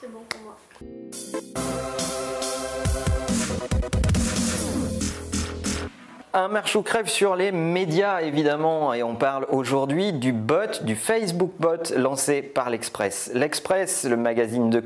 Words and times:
C'est 0.00 0.10
bon 0.10 0.24
pour 0.30 0.40
moi. 0.40 0.56
Un 6.32 6.46
marchou 6.46 6.82
crève 6.82 7.08
sur 7.08 7.34
les 7.34 7.50
médias 7.50 8.20
évidemment 8.20 8.94
et 8.94 9.02
on 9.02 9.16
parle 9.16 9.46
aujourd'hui 9.48 10.12
du 10.12 10.32
bot, 10.32 10.80
du 10.82 10.94
Facebook 10.94 11.50
bot 11.58 11.92
lancé 11.96 12.40
par 12.40 12.70
l'Express. 12.70 13.32
L'Express, 13.34 14.04
le 14.04 14.16
magazine 14.16 14.70
de 14.70 14.84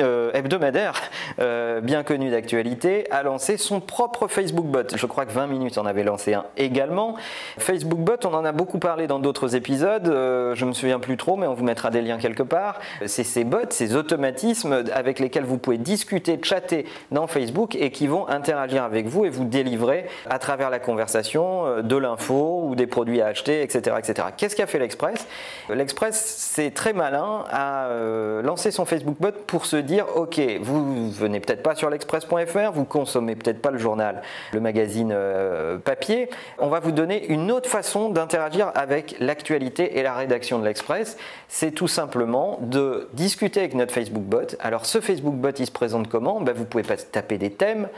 euh, 0.00 0.32
hebdomadaire 0.34 1.00
euh, 1.38 1.80
bien 1.80 2.02
connu 2.02 2.28
d'actualité, 2.28 3.08
a 3.12 3.22
lancé 3.22 3.56
son 3.56 3.78
propre 3.78 4.26
Facebook 4.26 4.66
bot. 4.66 4.96
Je 4.96 5.06
crois 5.06 5.26
que 5.26 5.30
20 5.30 5.46
minutes 5.46 5.78
en 5.78 5.86
avait 5.86 6.02
lancé 6.02 6.34
un 6.34 6.44
également. 6.56 7.14
Facebook 7.58 8.00
bot, 8.00 8.16
on 8.24 8.34
en 8.34 8.44
a 8.44 8.50
beaucoup 8.50 8.80
parlé 8.80 9.06
dans 9.06 9.20
d'autres 9.20 9.54
épisodes, 9.54 10.08
euh, 10.08 10.56
je 10.56 10.64
me 10.64 10.72
souviens 10.72 10.98
plus 10.98 11.16
trop 11.16 11.36
mais 11.36 11.46
on 11.46 11.54
vous 11.54 11.62
mettra 11.62 11.90
des 11.90 12.02
liens 12.02 12.18
quelque 12.18 12.42
part. 12.42 12.80
C'est 13.06 13.22
ces 13.22 13.44
bots, 13.44 13.70
ces 13.70 13.94
automatismes 13.94 14.82
avec 14.92 15.20
lesquels 15.20 15.44
vous 15.44 15.58
pouvez 15.58 15.78
discuter, 15.78 16.36
chatter 16.42 16.84
dans 17.12 17.28
Facebook 17.28 17.76
et 17.76 17.92
qui 17.92 18.08
vont 18.08 18.26
interagir 18.26 18.82
avec 18.82 19.06
vous 19.06 19.24
et 19.24 19.30
vous 19.30 19.44
délivrer 19.44 20.06
à 20.28 20.40
travers 20.40 20.63
la 20.70 20.78
conversation, 20.78 21.66
euh, 21.66 21.82
de 21.82 21.96
l'info 21.96 22.62
ou 22.64 22.74
des 22.74 22.86
produits 22.86 23.20
à 23.20 23.26
acheter, 23.26 23.62
etc. 23.62 23.96
etc. 23.98 24.28
Qu'est-ce 24.36 24.56
qu'a 24.56 24.66
fait 24.66 24.78
l'Express? 24.78 25.26
L'Express, 25.68 26.16
c'est 26.38 26.72
très 26.72 26.92
malin, 26.92 27.44
à 27.50 27.86
euh, 27.86 28.33
lancer 28.44 28.70
son 28.70 28.84
Facebook 28.84 29.16
bot 29.18 29.32
pour 29.46 29.64
se 29.66 29.76
dire, 29.76 30.06
ok, 30.14 30.40
vous 30.60 31.10
venez 31.10 31.40
peut-être 31.40 31.62
pas 31.62 31.74
sur 31.74 31.90
l'express.fr, 31.90 32.72
vous 32.72 32.84
consommez 32.84 33.34
peut-être 33.34 33.60
pas 33.60 33.70
le 33.70 33.78
journal, 33.78 34.22
le 34.52 34.60
magazine 34.60 35.12
euh, 35.12 35.78
papier, 35.78 36.28
on 36.58 36.68
va 36.68 36.78
vous 36.78 36.92
donner 36.92 37.26
une 37.26 37.50
autre 37.50 37.68
façon 37.68 38.10
d'interagir 38.10 38.70
avec 38.74 39.16
l'actualité 39.18 39.98
et 39.98 40.02
la 40.02 40.14
rédaction 40.14 40.58
de 40.58 40.64
l'Express. 40.64 41.16
C'est 41.48 41.70
tout 41.70 41.88
simplement 41.88 42.58
de 42.60 43.08
discuter 43.14 43.60
avec 43.60 43.74
notre 43.74 43.92
Facebook 43.92 44.24
bot. 44.24 44.54
Alors 44.60 44.84
ce 44.84 45.00
Facebook 45.00 45.34
bot, 45.34 45.58
il 45.58 45.66
se 45.66 45.72
présente 45.72 46.08
comment? 46.08 46.40
Ben, 46.40 46.54
Vous 46.54 46.66
pouvez 46.66 46.84
pas 46.84 46.96
taper 46.96 47.38
des 47.38 47.50
thèmes, 47.50 47.88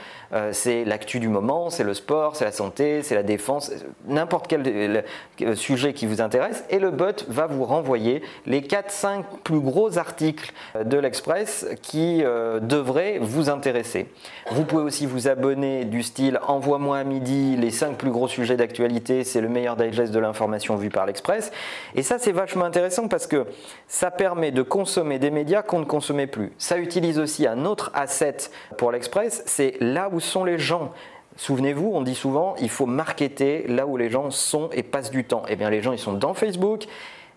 c'est 0.53 0.84
l'actu 0.84 1.19
du 1.19 1.28
moment, 1.28 1.71
c'est 1.71 1.84
le 1.84 1.95
sport, 1.95 2.37
c'est 2.37 2.45
la 2.45 2.53
santé, 2.53 3.03
c'est 3.03 3.17
la 3.17 3.25
défense, 3.25 3.73
n'importe 4.06 4.47
quel 4.47 5.03
euh, 5.43 5.55
sujet 5.55 5.93
qui 5.93 6.06
vous 6.06 6.21
intéresse, 6.21 6.65
et 6.71 6.78
le 6.78 6.91
bot 6.91 7.25
va 7.28 7.47
vous 7.47 7.65
renvoyer 7.65 8.23
les 8.47 8.61
4-5 8.61 9.25
plus 9.43 9.61
gros 9.61 9.99
articles 9.99 10.36
de 10.84 10.98
l'Express 10.98 11.67
qui 11.83 12.23
euh, 12.25 12.61
devraient 12.61 13.19
vous 13.20 13.51
intéresser. 13.51 14.06
Vous 14.51 14.65
pouvez 14.65 14.83
aussi 14.83 15.06
vous 15.06 15.28
abonner 15.28 15.84
du 15.84 16.03
style 16.03 16.39
envoie-moi 16.47 16.98
à 16.98 17.05
midi 17.05 17.56
les 17.56 17.70
5 17.70 17.97
plus 17.97 18.11
gros 18.11 18.28
sujets 18.28 18.56
d'actualité, 18.56 19.25
c'est 19.25 19.41
le 19.41 19.48
meilleur 19.48 19.77
digest 19.77 20.12
de 20.12 20.19
l'information 20.19 20.77
vu 20.77 20.89
par 20.89 21.06
l'Express. 21.06 21.53
Et 21.95 22.03
ça 22.03 22.19
c'est 22.19 22.33
vachement 22.33 22.65
intéressant 22.65 23.09
parce 23.09 23.27
que 23.27 23.47
ça 23.89 24.11
permet 24.11 24.51
de 24.51 24.62
consommer 24.62 25.19
des 25.19 25.31
médias 25.31 25.62
qu'on 25.62 25.81
ne 25.81 25.84
consommait 25.84 26.27
plus. 26.27 26.53
Ça 26.59 26.78
utilise 26.78 27.19
aussi 27.19 27.47
un 27.47 27.65
autre 27.65 27.91
asset 27.95 28.37
pour 28.78 28.93
l'Express, 28.93 29.43
c'est 29.47 29.77
là 29.81 30.09
où 30.12 30.21
sont 30.21 30.45
les 30.45 30.59
gens. 30.59 30.93
Souvenez-vous, 31.37 31.91
on 31.93 32.00
dit 32.00 32.15
souvent, 32.15 32.55
il 32.61 32.71
faut 32.71 32.87
marketer 32.87 33.67
là 33.69 33.87
où 33.87 33.98
les 33.98 34.09
gens 34.09 34.31
sont 34.31 34.71
et 34.73 34.83
passent 34.83 35.11
du 35.11 35.25
temps. 35.25 35.43
Eh 35.48 35.56
bien, 35.56 35.69
les 35.69 35.83
gens, 35.83 35.93
ils 35.93 35.98
sont 35.98 36.15
dans 36.15 36.33
Facebook. 36.33 36.87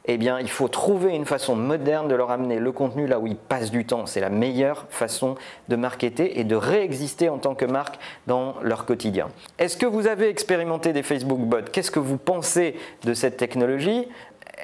Eh 0.05 0.17
bien, 0.17 0.39
il 0.39 0.50
faut 0.50 0.67
trouver 0.67 1.14
une 1.14 1.25
façon 1.25 1.55
moderne 1.55 2.08
de 2.08 2.16
leur 2.16 2.31
amener 2.31 2.59
le 2.59 2.72
contenu 2.72 3.05
là 3.05 3.19
où 3.19 3.28
ils 3.28 3.36
passent 3.36 3.72
du 3.72 3.86
temps. 3.86 4.06
C'est 4.06 4.22
la 4.22 4.30
meilleure 4.30 4.86
façon 4.89 5.36
de 5.67 5.75
marketer 5.75 6.39
et 6.39 6.44
de 6.44 6.56
réexister 6.56 7.30
en 7.30 7.38
tant 7.38 7.53
que 7.53 7.66
marque 7.66 8.00
dans 8.25 8.56
leur 8.64 8.86
quotidien. 8.86 9.28
Est-ce 9.59 9.78
que 9.78 9.86
vous 9.86 10.08
avez 10.08 10.30
expérimenté 10.30 10.94
des 10.94 11.03
Facebook 11.03 11.39
bots? 11.39 11.58
Qu'est-ce 11.72 11.91
que 11.91 12.00
vous 12.00 12.17
pensez 12.17 12.75
de 13.03 13.14
cette 13.14 13.38
technologie? 13.38 14.08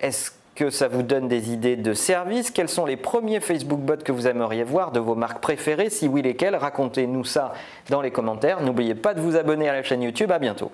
Est-ce 0.02 0.31
que 0.55 0.69
ça 0.69 0.88
vous 0.88 1.03
donne 1.03 1.27
des 1.27 1.52
idées 1.52 1.75
de 1.75 1.94
services? 1.94 2.49
Quels 2.49 2.70
sont 2.70 2.86
les 2.86 2.97
premiers 2.97 3.42
Facebook 3.42 3.81
bots 3.81 3.97
que 3.97 4.14
vous 4.14 4.27
aimeriez 4.27 4.64
voir 4.64 4.92
de 4.92 4.99
vos 4.99 5.16
marques 5.16 5.42
préférées? 5.42 5.89
Si 5.89 6.08
oui, 6.08 6.22
lesquels? 6.22 6.55
Racontez-nous 6.55 7.25
ça 7.25 7.53
dans 7.89 8.02
les 8.02 8.11
commentaires. 8.11 8.61
N'oubliez 8.61 8.95
pas 8.95 9.14
de 9.14 9.20
vous 9.20 9.36
abonner 9.36 9.67
à 9.67 9.73
la 9.73 9.83
chaîne 9.83 10.02
YouTube. 10.02 10.31
À 10.31 10.39
bientôt. 10.39 10.71